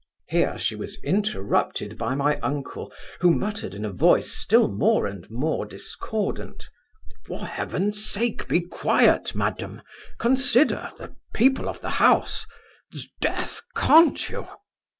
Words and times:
Here 0.29 0.57
she 0.57 0.75
was 0.75 0.97
interrupted 1.03 1.95
by 1.95 2.15
my 2.15 2.37
uncle, 2.37 2.91
who 3.19 3.29
muttered 3.29 3.75
in 3.75 3.85
a 3.85 3.91
voice 3.93 4.31
still 4.31 4.67
more 4.67 5.05
and 5.05 5.29
more 5.29 5.63
discordant, 5.63 6.67
'For 7.27 7.45
Heaven's 7.45 8.03
sake 8.03 8.47
be 8.47 8.61
quiet, 8.61 9.35
madam 9.35 9.83
consider 10.17 10.89
the 10.97 11.15
people 11.35 11.69
of 11.69 11.81
the 11.81 11.91
house 12.01 12.47
'sdeath! 12.91 13.61
can't 13.75 14.27
you. 14.27 14.47